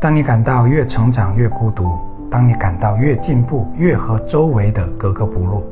[0.00, 1.98] 当你感到越成长越孤独，
[2.30, 5.62] 当你感到越进步越和周围的格格不入，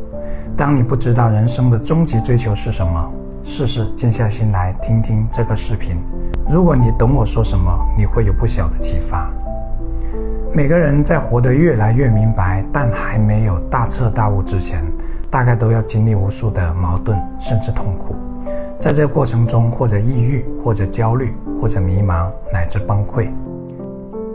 [0.54, 3.10] 当你不知道人生的终极追求是什么，
[3.42, 5.96] 试试静下心来听听这个视频。
[6.46, 9.30] 如果你懂我说什么，你会有不小的启发。
[10.52, 14.84] 每个人在活得越来越明白，但还没有大彻大悟之前，
[15.30, 18.14] 大概都要经历无数的矛盾，甚至痛苦。
[18.79, 23.30] 在这过程中，或者抑郁，或者焦虑，或者迷茫，乃至崩溃。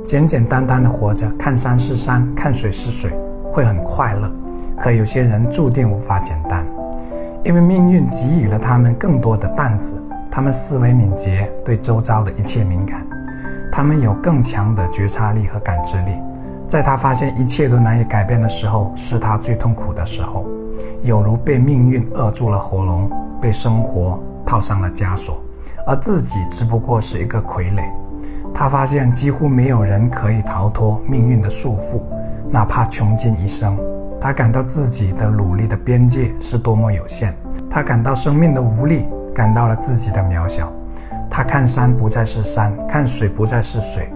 [0.06, 3.12] 简简单单的活着，看山是山，看水是水，
[3.50, 4.30] 会很快乐。
[4.78, 6.66] 可有些人注定无法简单，
[7.44, 10.02] 因为命运给予了他们更多的担子。
[10.30, 13.06] 他们思维敏捷，对周遭的一切敏感，
[13.72, 16.12] 他们有更强的觉察力和感知力。
[16.68, 20.46] 在他发现一切都难以改变的时候，是他最痛苦的时候，
[21.04, 25.42] 有如被命运扼住了喉咙，被生活套上了枷锁，
[25.88, 27.84] 而自己只不过是一个傀儡。
[28.64, 32.02] 他发现几乎没有人可以逃脱命运的束缚，
[32.50, 33.78] 哪怕穷尽一生。
[34.22, 37.34] 他感到自己的努力的边界是多么有限，
[37.70, 40.72] 他感到生命的无力，感到了自己的渺小。
[41.30, 44.10] 他看山不再是山，看水不再是水，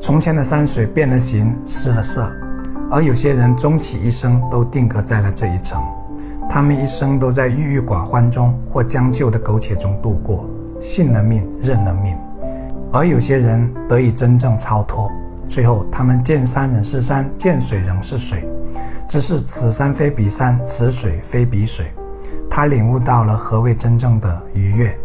[0.00, 2.28] 从前的山水变了形，失了色。
[2.90, 5.80] 而有些人终其一生都定格在了这一层，
[6.50, 12.16] 他们一生都在郁郁寡欢中或将就的苟且中度过，信了命，认了命。
[12.94, 15.10] 而有些人得以真正超脱，
[15.48, 18.48] 最后他们见山仍是山，见水仍是水，
[19.08, 21.86] 只是此山非彼山，此水非彼水。
[22.48, 24.96] 他领悟到了何谓真正的愉悦，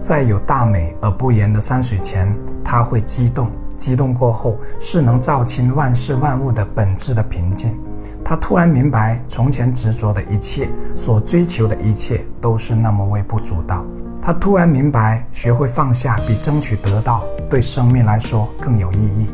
[0.00, 2.34] 在有大美而不言的山水前，
[2.64, 7.78] 他会激动，激动过后是能照清万事万物的本质的平静。
[8.24, 13.84] 他突然明白，从前执着的一切，所追求的一切，都是那么微不足道。
[14.22, 19.26] 他突然明白，学会放下比争取得到对生命来说更有意义。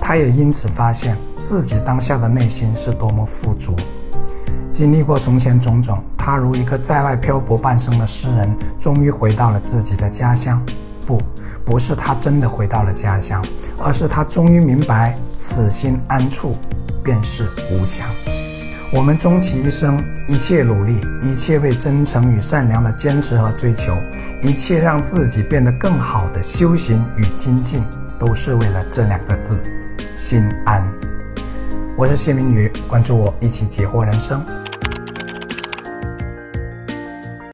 [0.00, 3.76] 他也因此发现自己当下的内心是多么富足。
[4.70, 10.60] 经历过从前种种，他如一个在外漂泊半生的诗人，终于回到了自己的家乡。
[11.06, 11.22] 不，
[11.64, 13.42] 不是他真的回到了家乡，
[13.78, 16.56] 而是他终于明白，此心安处，
[17.04, 18.04] 便是吾乡。
[18.92, 23.96] 我们终其一生，一切努力，一切为真诚与善良的坚持和追求，
[24.42, 27.84] 一切让自己变得更好的修行与精进，
[28.18, 29.62] 都是为了这两个字：
[30.16, 30.82] 心安。
[31.96, 34.44] 我是谢明宇，关注我，一起解惑人生。